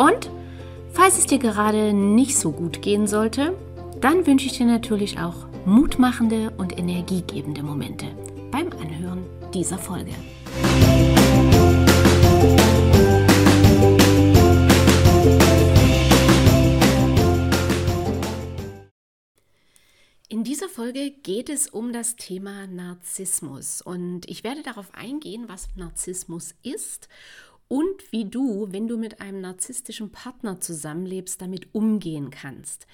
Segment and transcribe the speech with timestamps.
[0.00, 0.30] und
[0.92, 3.54] falls es dir gerade nicht so gut gehen sollte,
[4.00, 8.06] dann wünsche ich dir natürlich auch mutmachende und energiegebende Momente
[8.50, 10.14] beim Anhören dieser Folge.
[20.28, 25.68] In dieser Folge geht es um das Thema Narzissmus und ich werde darauf eingehen, was
[25.76, 27.08] Narzissmus ist
[27.70, 32.88] und wie du, wenn du mit einem narzisstischen Partner zusammenlebst, damit umgehen kannst.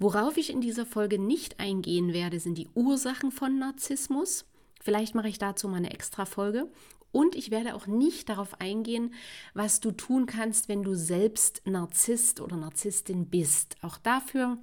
[0.00, 4.46] Worauf ich in dieser Folge nicht eingehen werde, sind die Ursachen von Narzissmus.
[4.82, 6.68] Vielleicht mache ich dazu mal eine extra Folge.
[7.12, 9.14] Und ich werde auch nicht darauf eingehen,
[9.54, 13.76] was du tun kannst, wenn du selbst Narzisst oder Narzisstin bist.
[13.80, 14.58] Auch dafür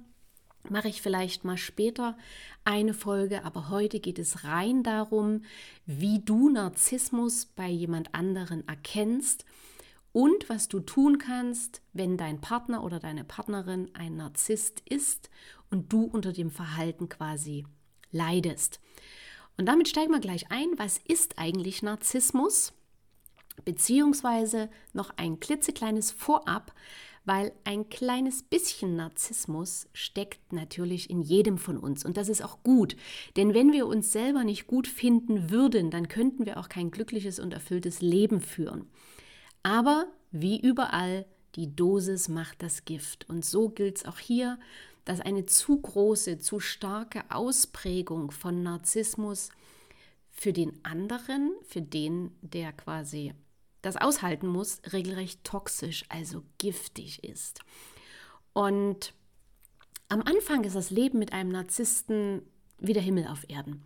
[0.70, 2.16] mache ich vielleicht mal später
[2.64, 5.42] eine Folge, aber heute geht es rein darum,
[5.86, 9.44] wie du Narzissmus bei jemand anderen erkennst
[10.12, 15.30] und was du tun kannst, wenn dein Partner oder deine Partnerin ein Narzisst ist
[15.70, 17.66] und du unter dem Verhalten quasi
[18.10, 18.80] leidest.
[19.56, 20.68] Und damit steigen wir gleich ein.
[20.76, 22.72] Was ist eigentlich Narzissmus?
[23.64, 26.72] Beziehungsweise noch ein klitzekleines Vorab
[27.28, 32.62] weil ein kleines bisschen Narzissmus steckt natürlich in jedem von uns und das ist auch
[32.62, 32.96] gut,
[33.36, 37.38] denn wenn wir uns selber nicht gut finden würden, dann könnten wir auch kein glückliches
[37.38, 38.86] und erfülltes Leben führen.
[39.62, 44.58] Aber wie überall, die Dosis macht das Gift und so gilt es auch hier,
[45.04, 49.50] dass eine zu große, zu starke Ausprägung von Narzissmus
[50.30, 53.34] für den anderen, für den, der quasi
[53.82, 57.60] das aushalten muss, regelrecht toxisch, also giftig ist.
[58.52, 59.14] Und
[60.08, 62.42] am Anfang ist das Leben mit einem Narzissten
[62.78, 63.84] wie der Himmel auf Erden.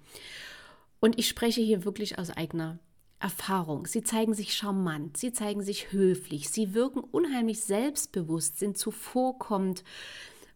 [1.01, 2.79] Und ich spreche hier wirklich aus eigener
[3.19, 3.87] Erfahrung.
[3.87, 9.85] Sie zeigen sich charmant, sie zeigen sich höflich, sie wirken unheimlich selbstbewusst, sind zuvorkommend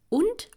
[0.08, 0.50] und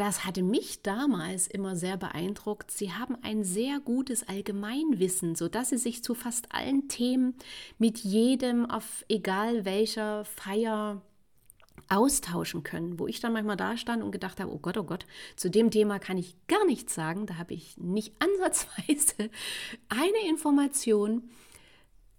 [0.00, 2.70] das hatte mich damals immer sehr beeindruckt.
[2.70, 7.34] Sie haben ein sehr gutes Allgemeinwissen, sodass sie sich zu fast allen Themen
[7.76, 11.02] mit jedem auf egal welcher Feier
[11.90, 15.04] austauschen können, wo ich dann manchmal da stand und gedacht habe, oh Gott, oh Gott,
[15.36, 19.28] zu dem Thema kann ich gar nichts sagen, da habe ich nicht ansatzweise
[19.90, 21.28] eine Information.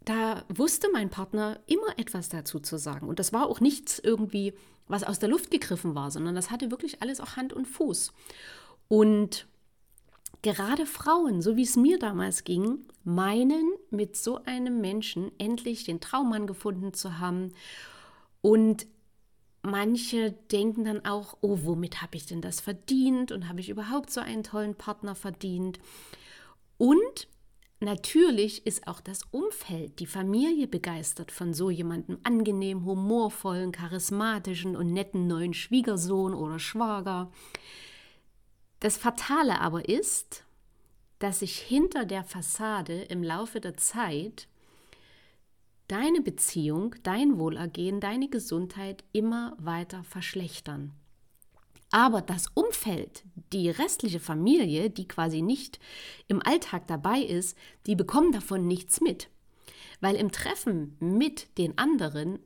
[0.04, 4.54] Da wusste mein Partner immer etwas dazu zu sagen und das war auch nichts irgendwie
[4.88, 8.12] was aus der Luft gegriffen war, sondern das hatte wirklich alles auch Hand und Fuß.
[8.90, 9.48] Und
[10.42, 16.02] gerade Frauen, so wie es mir damals ging, meinen, mit so einem Menschen endlich den
[16.02, 17.54] Traummann gefunden zu haben.
[18.42, 18.86] Und
[19.62, 23.32] manche denken dann auch, oh, womit habe ich denn das verdient?
[23.32, 25.80] Und habe ich überhaupt so einen tollen Partner verdient?
[26.78, 27.28] Und
[27.84, 34.94] Natürlich ist auch das Umfeld, die Familie begeistert von so jemandem angenehm, humorvollen, charismatischen und
[34.94, 37.32] netten neuen Schwiegersohn oder Schwager.
[38.80, 40.44] Das Fatale aber ist,
[41.18, 44.48] dass sich hinter der Fassade im Laufe der Zeit
[45.88, 50.94] deine Beziehung, dein Wohlergehen, deine Gesundheit immer weiter verschlechtern.
[51.92, 55.80] Aber das Umfeld, die restliche Familie, die quasi nicht
[56.28, 59.30] im Alltag dabei ist, die bekommen davon nichts mit.
[60.00, 62.40] Weil im Treffen mit den anderen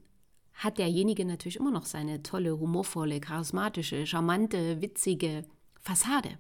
[0.56, 5.44] hat derjenige natürlich immer noch seine tolle, humorvolle, charismatische, charmante, witzige
[5.80, 6.40] Fassade.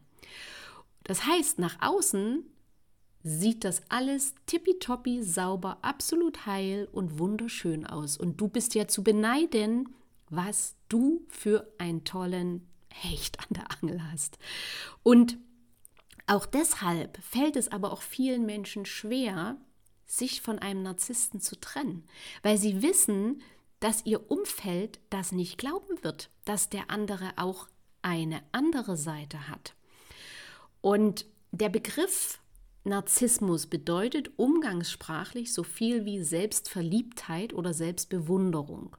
[1.03, 2.43] Das heißt, nach außen
[3.23, 8.17] sieht das alles tippitoppi, sauber, absolut heil und wunderschön aus.
[8.17, 9.89] Und du bist ja zu beneiden,
[10.29, 12.67] was du für einen tollen
[13.01, 14.37] Hecht an der Angel hast.
[15.03, 15.37] Und
[16.27, 19.57] auch deshalb fällt es aber auch vielen Menschen schwer,
[20.07, 22.07] sich von einem Narzissten zu trennen,
[22.41, 23.41] weil sie wissen,
[23.79, 27.67] dass ihr Umfeld das nicht glauben wird, dass der andere auch
[28.01, 29.75] eine andere Seite hat.
[30.81, 32.39] Und der Begriff
[32.83, 38.95] Narzissmus bedeutet umgangssprachlich so viel wie Selbstverliebtheit oder Selbstbewunderung.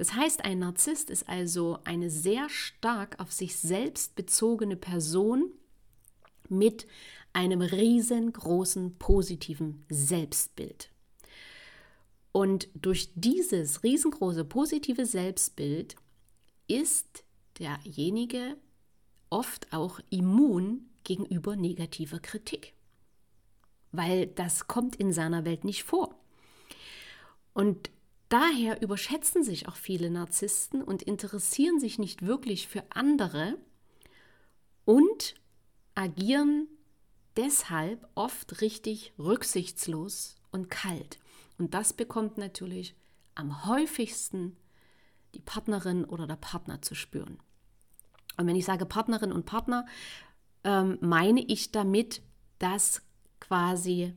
[0.00, 5.52] Das heißt, ein Narzisst ist also eine sehr stark auf sich selbst bezogene Person
[6.48, 6.86] mit
[7.34, 10.88] einem riesengroßen positiven Selbstbild.
[12.32, 15.96] Und durch dieses riesengroße positive Selbstbild
[16.66, 17.22] ist
[17.58, 18.56] derjenige
[19.28, 22.72] oft auch immun gegenüber negativer Kritik,
[23.92, 26.14] weil das kommt in seiner Welt nicht vor.
[27.52, 27.90] Und
[28.30, 33.58] daher überschätzen sich auch viele Narzissten und interessieren sich nicht wirklich für andere
[34.86, 35.34] und
[35.94, 36.68] agieren
[37.36, 41.18] deshalb oft richtig rücksichtslos und kalt.
[41.58, 42.96] Und das bekommt natürlich
[43.34, 44.56] am häufigsten
[45.34, 47.38] die Partnerin oder der Partner zu spüren.
[48.36, 49.86] Und wenn ich sage Partnerin und Partner,
[50.64, 52.22] ähm, meine ich damit,
[52.58, 53.02] dass
[53.38, 54.14] quasi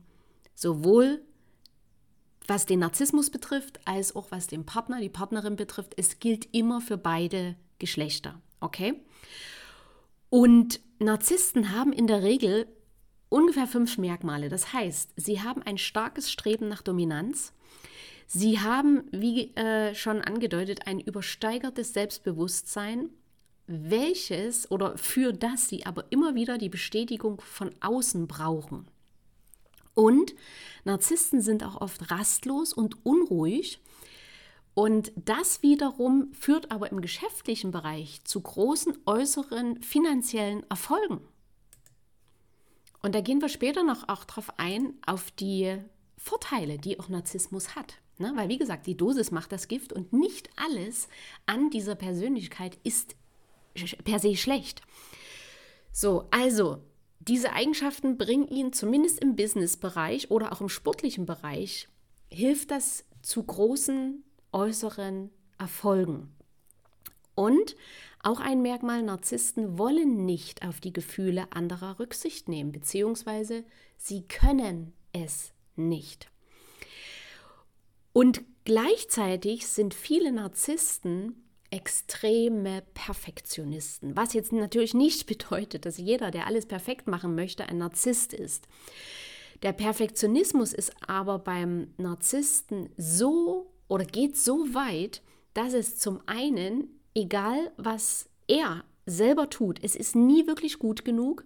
[0.54, 1.22] sowohl
[2.46, 6.80] was den Narzissmus betrifft, als auch was den Partner, die Partnerin betrifft, es gilt immer
[6.80, 8.40] für beide Geschlechter.
[8.60, 8.94] Okay?
[10.30, 12.66] Und Narzissten haben in der Regel
[13.28, 14.48] ungefähr fünf Merkmale.
[14.48, 17.52] Das heißt, sie haben ein starkes Streben nach Dominanz.
[18.26, 23.10] Sie haben, wie äh, schon angedeutet, ein übersteigertes Selbstbewusstsein,
[23.66, 28.86] welches oder für das sie aber immer wieder die Bestätigung von außen brauchen.
[29.94, 30.34] Und
[30.84, 33.80] Narzissten sind auch oft rastlos und unruhig.
[34.74, 41.20] Und das wiederum führt aber im geschäftlichen Bereich zu großen äußeren finanziellen Erfolgen.
[43.02, 45.76] Und da gehen wir später noch auch drauf ein, auf die
[46.16, 47.98] Vorteile, die auch Narzissmus hat.
[48.18, 48.32] Ne?
[48.34, 51.08] Weil, wie gesagt, die Dosis macht das Gift und nicht alles
[51.46, 53.14] an dieser Persönlichkeit ist
[54.04, 54.82] per se schlecht.
[55.92, 56.82] So, also,
[57.28, 61.88] diese Eigenschaften bringen ihn zumindest im Businessbereich oder auch im sportlichen Bereich,
[62.30, 64.22] hilft das zu großen
[64.52, 66.34] äußeren Erfolgen.
[67.34, 67.76] Und
[68.22, 73.64] auch ein Merkmal, Narzissten wollen nicht auf die Gefühle anderer Rücksicht nehmen, beziehungsweise
[73.96, 76.30] sie können es nicht.
[78.12, 81.43] Und gleichzeitig sind viele Narzissten
[81.74, 87.78] extreme Perfektionisten, was jetzt natürlich nicht bedeutet, dass jeder, der alles perfekt machen möchte, ein
[87.78, 88.68] Narzisst ist.
[89.62, 95.22] Der Perfektionismus ist aber beim Narzissten so oder geht so weit,
[95.54, 101.44] dass es zum einen egal was er selber tut, es ist nie wirklich gut genug.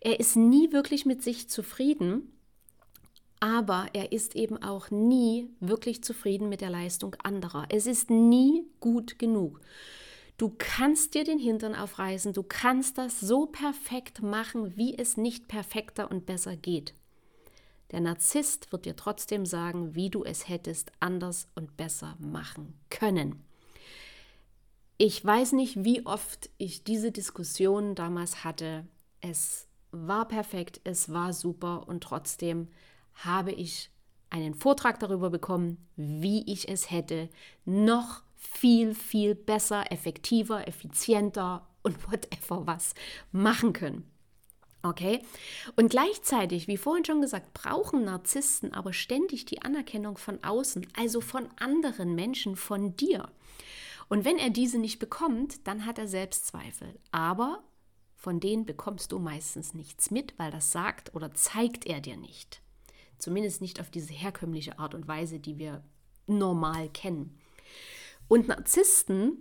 [0.00, 2.30] Er ist nie wirklich mit sich zufrieden,
[3.44, 7.66] aber er ist eben auch nie wirklich zufrieden mit der Leistung anderer.
[7.68, 9.60] Es ist nie gut genug.
[10.38, 15.46] Du kannst dir den Hintern aufreißen, du kannst das so perfekt machen, wie es nicht
[15.46, 16.94] perfekter und besser geht.
[17.90, 23.44] Der Narzisst wird dir trotzdem sagen, wie du es hättest anders und besser machen können.
[24.96, 28.86] Ich weiß nicht, wie oft ich diese Diskussion damals hatte.
[29.20, 32.68] Es war perfekt, es war super und trotzdem
[33.14, 33.90] habe ich
[34.30, 37.28] einen Vortrag darüber bekommen, wie ich es hätte
[37.64, 42.94] noch viel, viel besser, effektiver, effizienter und whatever was
[43.32, 44.10] machen können.
[44.82, 45.20] Okay?
[45.76, 51.20] Und gleichzeitig, wie vorhin schon gesagt, brauchen Narzissten aber ständig die Anerkennung von außen, also
[51.20, 53.30] von anderen Menschen, von dir.
[54.08, 56.98] Und wenn er diese nicht bekommt, dann hat er Selbstzweifel.
[57.12, 57.64] Aber
[58.14, 62.60] von denen bekommst du meistens nichts mit, weil das sagt oder zeigt er dir nicht.
[63.18, 65.82] Zumindest nicht auf diese herkömmliche Art und Weise, die wir
[66.26, 67.38] normal kennen.
[68.28, 69.38] Und Narzissten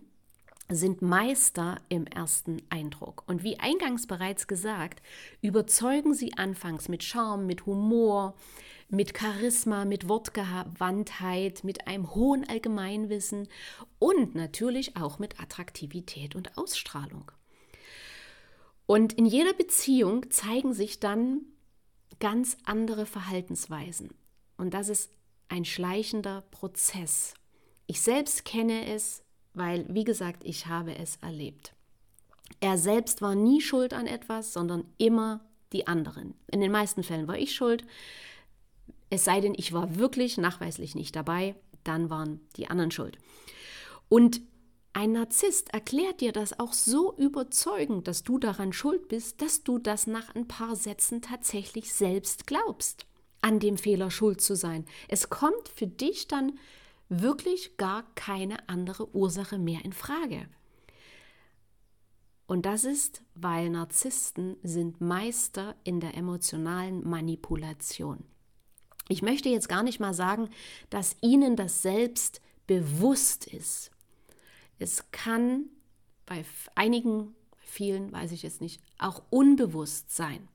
[0.70, 3.24] sind Meister im ersten Eindruck.
[3.28, 5.02] Und wie eingangs bereits gesagt,
[5.42, 8.36] überzeugen sie anfangs mit Charme, mit Humor,
[8.90, 13.48] mit Charisma, mit Wortgewandtheit, mit einem hohen Allgemeinwissen
[14.00, 17.32] und natürlich auch mit Attraktivität und Ausstrahlung.
[18.86, 21.42] Und in jeder Beziehung zeigen sich dann
[22.20, 24.10] ganz andere Verhaltensweisen.
[24.58, 25.12] Und das ist
[25.50, 27.34] ein schleichender Prozess.
[27.88, 31.74] Ich selbst kenne es, weil, wie gesagt, ich habe es erlebt.
[32.60, 35.42] Er selbst war nie schuld an etwas, sondern immer
[35.74, 36.34] die anderen.
[36.52, 37.86] In den meisten Fällen war ich schuld,
[39.10, 43.18] es sei denn, ich war wirklich nachweislich nicht dabei, dann waren die anderen schuld.
[44.10, 44.42] Und
[44.94, 49.80] ein Narzisst erklärt dir das auch so überzeugend, dass du daran schuld bist, dass du
[49.80, 53.08] das nach ein paar Sätzen tatsächlich selbst glaubst,
[53.42, 54.86] an dem Fehler schuld zu sein.
[55.08, 56.60] Es kommt für dich dann
[57.10, 60.48] wirklich gar keine andere Ursache mehr in Frage.
[62.46, 68.26] Und das ist, weil Narzissten sind Meister in der emotionalen Manipulation.
[69.10, 70.50] Ich möchte jetzt gar nicht mal sagen,
[70.92, 73.93] dass ihnen das selbst bewusst ist.
[74.84, 75.70] Es kann
[76.26, 76.44] bei
[76.76, 80.50] einigen, vielen weiß ich jetzt nicht, auch unbewusst sein.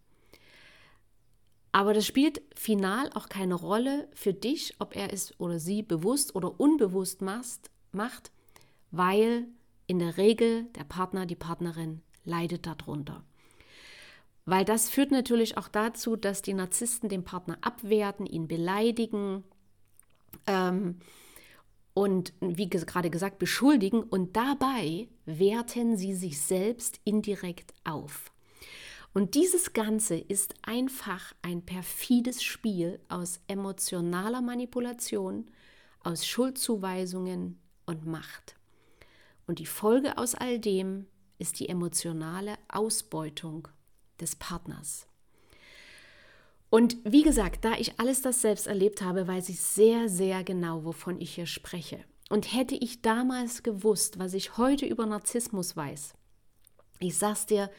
[1.73, 6.35] Aber das spielt final auch keine Rolle für dich, ob er es oder sie bewusst
[6.35, 8.31] oder unbewusst macht,
[8.91, 9.47] weil
[9.87, 13.25] in der Regel der Partner, die Partnerin leidet darunter.
[14.45, 19.45] Weil das führt natürlich auch dazu, dass die Narzissten den Partner abwerten, ihn beleidigen
[20.47, 21.01] ähm,
[21.99, 28.31] und, wie gerade gesagt, beschuldigen und dabei werten sie sich selbst indirekt auf.
[29.13, 35.51] Und dieses Ganze ist einfach ein perfides Spiel aus emotionaler Manipulation,
[36.05, 38.55] aus Schuldzuweisungen und Macht.
[39.49, 41.07] Und die Folge aus all dem
[41.41, 43.67] ist die emotionale Ausbeutung
[44.21, 45.08] des Partners.
[46.71, 50.85] Und wie gesagt, da ich alles das selbst erlebt habe, weiß ich sehr, sehr genau,
[50.85, 52.05] wovon ich hier spreche.
[52.29, 56.15] Und hätte ich damals gewusst, was ich heute über Narzissmus weiß,
[57.01, 57.71] ich sag's dir,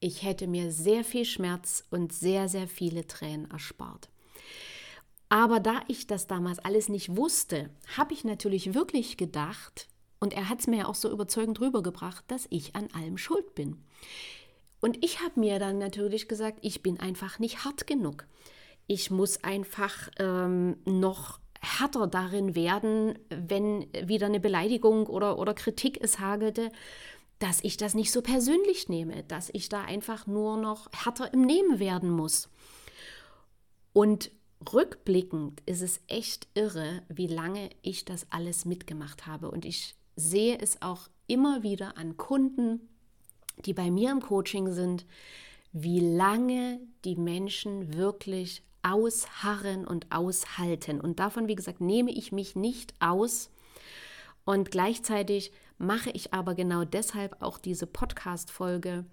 [0.00, 4.10] ich hätte mir sehr viel Schmerz und sehr, sehr viele Tränen erspart.
[5.28, 9.88] Aber da ich das damals alles nicht wusste, habe ich natürlich wirklich gedacht,
[10.20, 13.54] und er hat es mir ja auch so überzeugend rübergebracht, dass ich an allem schuld
[13.54, 13.82] bin.
[14.80, 18.26] Und ich habe mir dann natürlich gesagt, ich bin einfach nicht hart genug.
[18.86, 25.98] Ich muss einfach ähm, noch härter darin werden, wenn wieder eine Beleidigung oder, oder Kritik
[26.00, 26.70] es hagelte,
[27.38, 31.42] dass ich das nicht so persönlich nehme, dass ich da einfach nur noch härter im
[31.42, 32.48] Nehmen werden muss.
[33.92, 34.30] Und
[34.72, 39.50] rückblickend ist es echt irre, wie lange ich das alles mitgemacht habe.
[39.50, 42.88] Und ich sehe es auch immer wieder an Kunden,
[43.64, 45.06] die bei mir im Coaching sind,
[45.72, 51.00] wie lange die Menschen wirklich ausharren und aushalten.
[51.00, 53.50] Und davon, wie gesagt, nehme ich mich nicht aus.
[54.44, 59.04] Und gleichzeitig mache ich aber genau deshalb auch diese Podcast-Folge,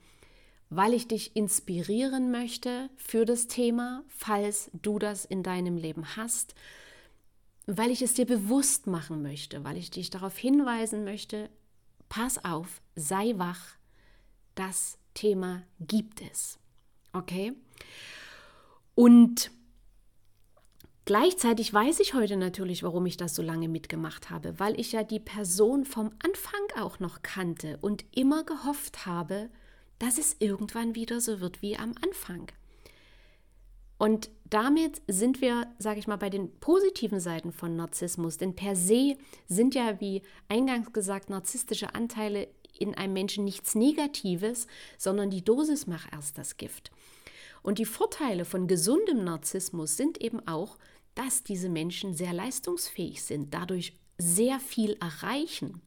[0.70, 6.56] weil ich dich inspirieren möchte für das Thema, falls du das in deinem Leben hast,
[7.66, 11.50] weil ich es dir bewusst machen möchte, weil ich dich darauf hinweisen möchte,
[12.10, 13.78] pass auf, sei wach,
[14.56, 16.60] das Thema gibt es.
[17.14, 17.54] Okay?
[18.96, 19.52] Und
[21.06, 25.04] gleichzeitig weiß ich heute natürlich, warum ich das so lange mitgemacht habe, weil ich ja
[25.04, 29.50] die Person vom Anfang auch noch kannte und immer gehofft habe,
[30.00, 32.52] dass es irgendwann wieder so wird wie am Anfang.
[33.98, 38.38] Und damit sind wir, sage ich mal, bei den positiven Seiten von Narzissmus.
[38.38, 39.16] Denn per se
[39.48, 45.88] sind ja, wie eingangs gesagt, narzisstische Anteile in einem Menschen nichts Negatives, sondern die Dosis
[45.88, 46.92] macht erst das Gift.
[47.62, 50.78] Und die Vorteile von gesundem Narzissmus sind eben auch,
[51.16, 55.82] dass diese Menschen sehr leistungsfähig sind, dadurch sehr viel erreichen.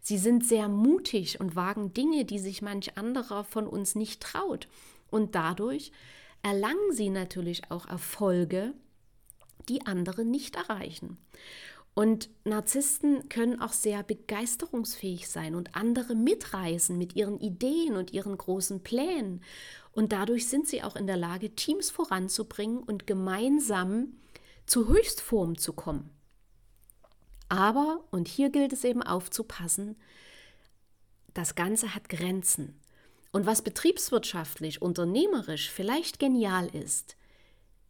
[0.00, 4.68] Sie sind sehr mutig und wagen Dinge, die sich manch anderer von uns nicht traut.
[5.10, 5.92] Und dadurch
[6.42, 8.74] erlangen sie natürlich auch Erfolge,
[9.68, 11.18] die andere nicht erreichen.
[11.98, 18.38] Und Narzissten können auch sehr begeisterungsfähig sein und andere mitreißen mit ihren Ideen und ihren
[18.38, 19.42] großen Plänen.
[19.90, 24.12] Und dadurch sind sie auch in der Lage, Teams voranzubringen und gemeinsam
[24.64, 26.08] zu Höchstform zu kommen.
[27.48, 29.96] Aber, und hier gilt es eben aufzupassen,
[31.34, 32.78] das Ganze hat Grenzen.
[33.32, 37.16] Und was betriebswirtschaftlich, unternehmerisch vielleicht genial ist,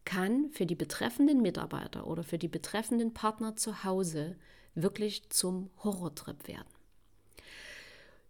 [0.08, 4.36] kann für die betreffenden Mitarbeiter oder für die betreffenden Partner zu Hause
[4.74, 6.72] wirklich zum Horrortrip werden.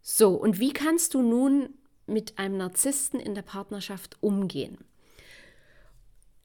[0.02, 1.68] So, und wie kannst du nun
[2.08, 4.78] mit einem Narzissten in der Partnerschaft umgehen?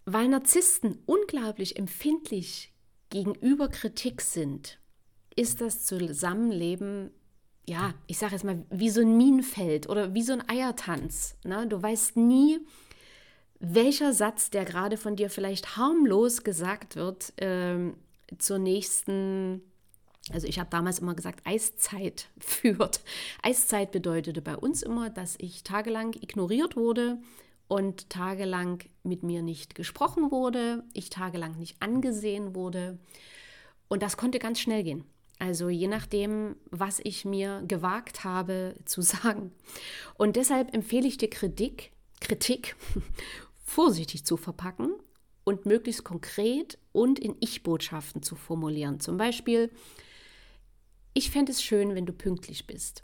[0.06, 2.72] Weil Narzissten unglaublich empfindlich
[3.10, 4.78] gegenüber Kritik sind,
[5.36, 7.10] ist das Zusammenleben,
[7.66, 11.38] ja, ich sage jetzt mal, wie so ein Minenfeld oder wie so ein Eiertanz.
[11.44, 11.66] Ne?
[11.66, 12.60] Du weißt nie,
[13.66, 17.94] welcher Satz, der gerade von dir vielleicht harmlos gesagt wird, äh,
[18.38, 19.62] zur nächsten,
[20.32, 23.00] also ich habe damals immer gesagt, Eiszeit führt.
[23.42, 27.20] Eiszeit bedeutete bei uns immer, dass ich tagelang ignoriert wurde
[27.70, 33.00] und tagelang mit mir nicht gesprochen wurde, ich tagelang nicht angesehen wurde.
[33.88, 35.06] Und das konnte ganz schnell gehen.
[35.40, 39.54] Also je nachdem, was ich mir gewagt habe zu sagen.
[40.16, 42.76] Und deshalb empfehle ich dir Kritik, Kritik
[43.74, 44.94] vorsichtig zu verpacken
[45.44, 49.00] und möglichst konkret und in Ich-Botschaften zu formulieren.
[49.00, 49.72] Zum Beispiel,
[51.14, 53.04] ich fände es schön, wenn du pünktlich bist.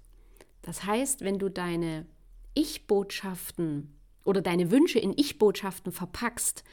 [0.61, 2.05] Das heißt, wenn du deine
[2.53, 3.95] Ich-Botschaften
[4.25, 6.63] oder deine Wünsche in Ich-Botschaften verpackst,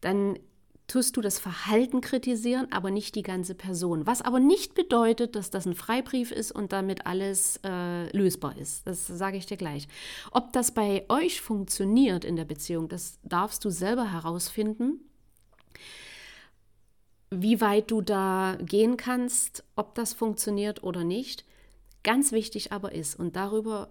[0.00, 0.38] dann
[0.88, 4.06] tust du das Verhalten kritisieren, aber nicht die ganze Person.
[4.06, 8.86] Was aber nicht bedeutet, dass das ein Freibrief ist und damit alles äh, lösbar ist.
[8.86, 9.86] Das sage ich dir gleich.
[10.32, 15.00] Ob das bei euch funktioniert in der Beziehung, das darfst du selber herausfinden.
[17.30, 21.44] Wie weit du da gehen kannst, ob das funktioniert oder nicht.
[22.02, 23.90] Ganz wichtig aber ist, und darüber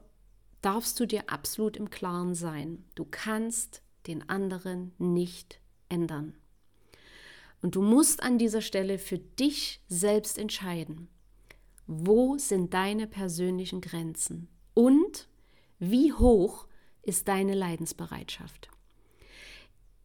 [0.64, 6.34] darfst du dir absolut im Klaren sein, du kannst den anderen nicht ändern.
[7.68, 11.10] Und du musst an dieser Stelle für dich selbst entscheiden,
[11.86, 15.28] wo sind deine persönlichen Grenzen und
[15.78, 16.66] wie hoch
[17.02, 18.70] ist deine Leidensbereitschaft.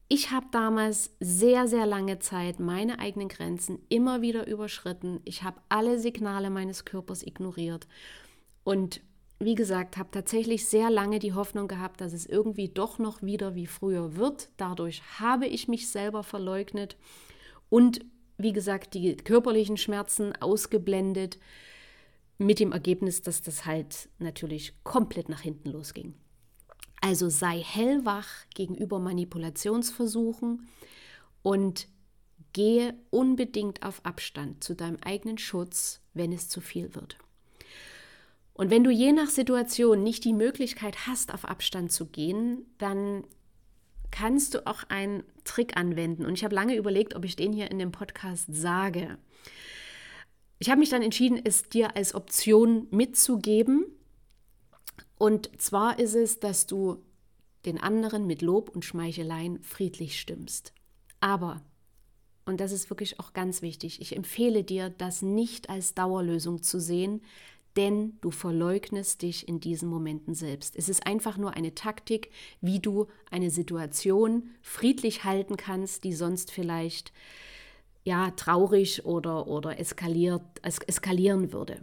[0.09, 5.21] Ich habe damals sehr, sehr lange Zeit meine eigenen Grenzen immer wieder überschritten.
[5.25, 7.87] Ich habe alle Signale meines Körpers ignoriert
[8.65, 9.03] und
[9.39, 13.55] wie gesagt, habe tatsächlich sehr lange die Hoffnung gehabt, dass es irgendwie doch noch wieder
[13.55, 14.49] wie früher wird.
[14.57, 16.97] Dadurch habe ich mich selber verleugnet
[17.73, 18.05] und
[18.37, 21.39] wie gesagt, die körperlichen Schmerzen ausgeblendet,
[22.37, 26.13] mit dem Ergebnis, dass das halt natürlich komplett nach hinten losging.
[27.01, 30.69] Also sei hellwach gegenüber Manipulationsversuchen
[31.41, 31.89] und
[32.53, 37.17] gehe unbedingt auf Abstand zu deinem eigenen Schutz, wenn es zu viel wird.
[38.53, 43.25] Und wenn du je nach Situation nicht die Möglichkeit hast, auf Abstand zu gehen, dann
[44.13, 46.25] kannst du auch einen Trick anwenden.
[46.25, 49.19] Und ich habe lange überlegt, ob ich den hier in dem Podcast sage.
[50.61, 53.87] Ich habe mich dann entschieden, es dir als Option mitzugeben.
[55.19, 57.03] Und zwar ist es, dass du
[57.65, 60.73] den anderen mit Lob und Schmeicheleien friedlich stimmst.
[61.21, 61.63] Aber,
[62.45, 66.81] und das ist wirklich auch ganz wichtig, ich empfehle dir, das nicht als Dauerlösung zu
[66.81, 67.23] sehen,
[67.77, 70.77] denn du verleugnest dich in diesen Momenten selbst.
[70.77, 76.51] Es ist einfach nur eine Taktik, wie du eine Situation friedlich halten kannst, die sonst
[76.51, 77.13] vielleicht
[78.05, 81.83] ja traurig oder, oder eskaliert, es, eskalieren würde.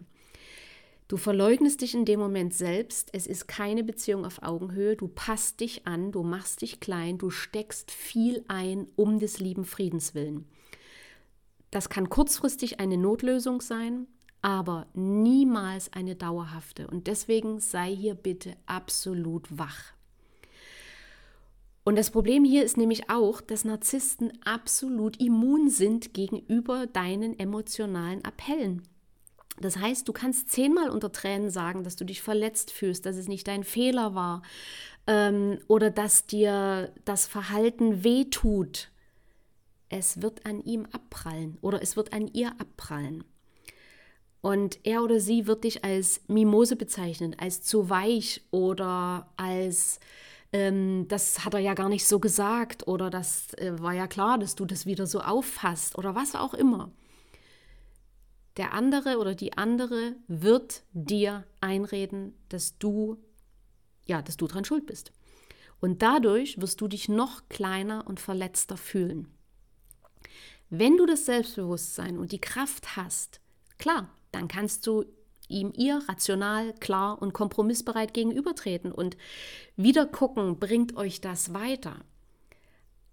[1.07, 3.09] Du verleugnest dich in dem Moment selbst.
[3.13, 4.95] Es ist keine Beziehung auf Augenhöhe.
[4.95, 9.65] Du passt dich an, du machst dich klein, du steckst viel ein um des lieben
[9.65, 10.45] Friedens willen.
[11.71, 14.05] Das kann kurzfristig eine Notlösung sein,
[14.41, 16.87] aber niemals eine dauerhafte.
[16.87, 19.93] Und deswegen sei hier bitte absolut wach.
[21.83, 28.23] Und das Problem hier ist nämlich auch, dass Narzissten absolut immun sind gegenüber deinen emotionalen
[28.23, 28.83] Appellen.
[29.59, 33.27] Das heißt, du kannst zehnmal unter Tränen sagen, dass du dich verletzt fühlst, dass es
[33.27, 34.41] nicht dein Fehler war
[35.07, 38.91] ähm, oder dass dir das Verhalten wehtut.
[39.89, 43.23] Es wird an ihm abprallen oder es wird an ihr abprallen.
[44.41, 49.99] Und er oder sie wird dich als Mimose bezeichnen, als zu weich oder als
[50.51, 54.37] ähm, das hat er ja gar nicht so gesagt oder das äh, war ja klar,
[54.37, 56.91] dass du das wieder so auffasst oder was auch immer.
[58.57, 63.17] Der andere oder die andere wird dir einreden, dass du
[64.09, 65.13] ja, dass du dran schuld bist.
[65.79, 69.29] Und dadurch wirst du dich noch kleiner und verletzter fühlen.
[70.69, 73.39] Wenn du das Selbstbewusstsein und die Kraft hast,
[73.77, 75.05] klar, dann kannst du
[75.47, 79.17] ihm ihr rational, klar und kompromissbereit gegenübertreten und
[79.75, 81.95] wieder gucken, bringt euch das weiter.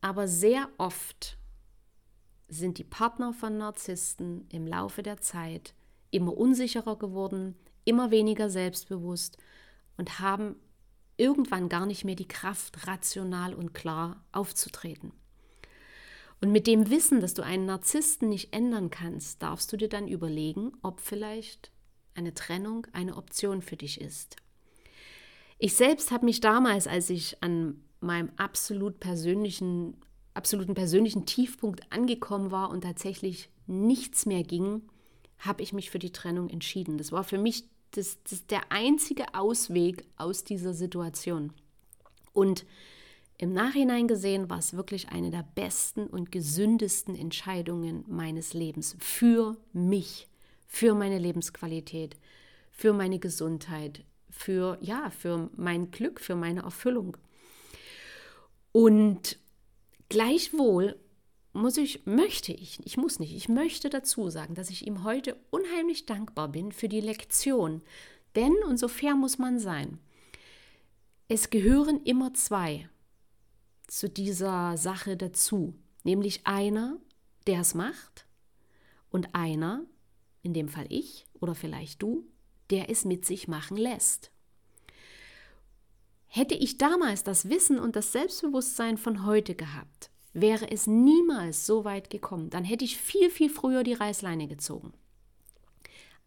[0.01, 1.39] Aber sehr oft
[2.49, 5.75] sind die Partner von Narzissten im Laufe der Zeit
[6.11, 9.39] immer unsicherer geworden, immer weniger selbstbewusst
[9.97, 10.57] und haben
[11.17, 15.13] irgendwann gar nicht mehr die Kraft, rational und klar aufzutreten.
[16.41, 20.07] Und mit dem Wissen, dass du einen Narzissten nicht ändern kannst, darfst du dir dann
[20.07, 21.71] überlegen, ob vielleicht
[22.15, 24.37] eine Trennung eine Option für dich ist.
[25.59, 29.97] Ich selbst habe mich damals, als ich an meinem absolut persönlichen,
[30.35, 34.83] absoluten persönlichen Tiefpunkt angekommen war und tatsächlich nichts mehr ging,
[35.39, 36.99] habe ich mich für die Trennung entschieden.
[36.99, 41.53] Das war für mich das, das der einzige Ausweg aus dieser Situation.
[42.33, 42.67] Und
[43.39, 49.57] im Nachhinein gesehen war es wirklich eine der besten und gesündesten Entscheidungen meines Lebens für
[49.73, 50.29] mich,
[50.67, 52.17] für meine Lebensqualität,
[52.73, 57.17] für meine Gesundheit, für ja, für mein Glück, für meine Erfüllung.
[58.73, 59.39] Und
[60.09, 60.97] gleichwohl
[61.53, 65.37] muss ich, möchte ich, ich muss nicht, ich möchte dazu sagen, dass ich ihm heute
[65.51, 67.83] unheimlich dankbar bin für die Lektion.
[68.35, 69.99] Denn, und so fair muss man sein,
[71.29, 72.89] es gehören immer zwei
[73.87, 76.99] zu dieser Sache dazu, nämlich einer,
[77.47, 78.27] der es macht
[79.11, 79.85] und einer,
[80.43, 82.27] in dem Fall ich oder vielleicht du,
[82.71, 84.31] der es mit sich machen lässt.
[86.27, 91.85] Hätte ich damals das Wissen und das Selbstbewusstsein von heute gehabt, wäre es niemals so
[91.85, 92.51] weit gekommen.
[92.51, 94.93] Dann hätte ich viel, viel früher die Reißleine gezogen.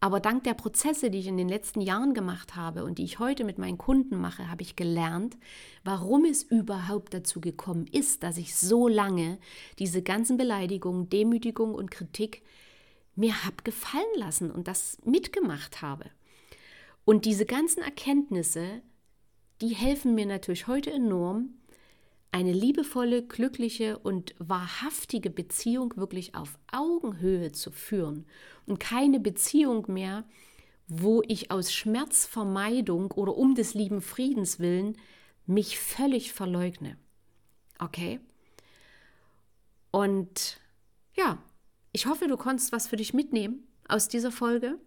[0.02, 3.18] Aber dank der Prozesse, die ich in den letzten Jahren gemacht habe und die ich
[3.18, 5.36] heute mit meinen Kunden mache, habe ich gelernt,
[5.84, 9.38] warum es überhaupt dazu gekommen ist, dass ich so lange
[9.78, 12.42] diese ganzen Beleidigungen, Demütigung und Kritik
[13.14, 16.06] mir habe gefallen lassen und das mitgemacht habe.
[17.04, 18.80] Und diese ganzen Erkenntnisse,
[19.60, 21.59] die helfen mir natürlich heute enorm,
[22.32, 28.26] eine liebevolle, glückliche und wahrhaftige Beziehung wirklich auf Augenhöhe zu führen
[28.66, 30.24] und keine Beziehung mehr,
[30.86, 34.96] wo ich aus Schmerzvermeidung oder um des lieben Friedens willen
[35.46, 36.96] mich völlig verleugne.
[37.78, 38.20] Okay?
[39.90, 40.60] Und
[41.16, 41.38] ja,
[41.92, 44.78] ich hoffe, du konntest was für dich mitnehmen aus dieser Folge.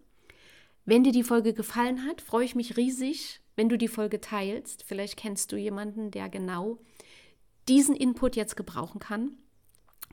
[0.86, 4.82] Wenn dir die Folge gefallen hat, freue ich mich riesig, wenn du die Folge teilst.
[4.84, 6.78] Vielleicht kennst du jemanden, der genau
[7.68, 9.32] diesen Input jetzt gebrauchen kann.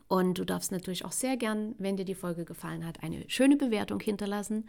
[0.08, 3.56] Und du darfst natürlich auch sehr gern, wenn dir die Folge gefallen hat, eine schöne
[3.56, 4.68] Bewertung hinterlassen,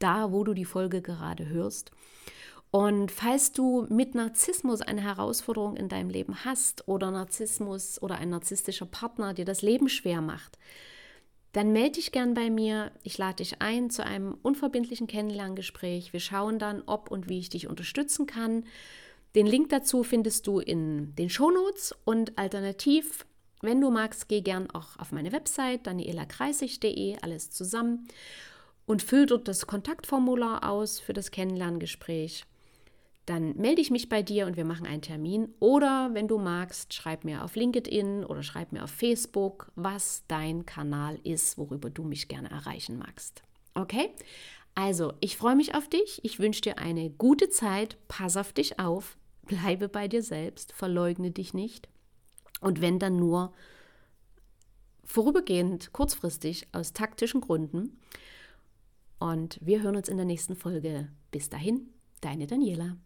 [0.00, 1.92] da wo du die Folge gerade hörst.
[2.72, 8.30] Und falls du mit Narzissmus eine Herausforderung in deinem Leben hast oder Narzissmus oder ein
[8.30, 10.58] narzisstischer Partner dir das Leben schwer macht,
[11.52, 12.92] dann melde dich gern bei mir.
[13.02, 16.12] Ich lade dich ein zu einem unverbindlichen Kennenlerngespräch.
[16.12, 18.64] Wir schauen dann, ob und wie ich dich unterstützen kann.
[19.34, 23.26] Den Link dazu findest du in den Shownotes und alternativ,
[23.62, 28.08] wenn du magst, geh gern auch auf meine Website danielakreisig.de, alles zusammen
[28.86, 32.44] und füll dort das Kontaktformular aus für das Kennenlerngespräch.
[33.26, 35.54] Dann melde ich mich bei dir und wir machen einen Termin.
[35.60, 40.66] Oder wenn du magst, schreib mir auf LinkedIn oder schreib mir auf Facebook, was dein
[40.66, 43.42] Kanal ist, worüber du mich gerne erreichen magst.
[43.74, 44.10] Okay?
[44.74, 46.20] Also, ich freue mich auf dich.
[46.24, 47.98] Ich wünsche dir eine gute Zeit.
[48.08, 49.16] Pass auf dich auf.
[49.42, 51.88] Bleibe bei dir selbst, verleugne dich nicht.
[52.60, 53.52] Und wenn dann nur
[55.04, 57.98] vorübergehend, kurzfristig, aus taktischen Gründen.
[59.18, 61.08] Und wir hören uns in der nächsten Folge.
[61.30, 61.88] Bis dahin,
[62.20, 62.96] deine Daniela.